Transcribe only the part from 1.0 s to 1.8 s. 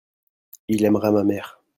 ma mère.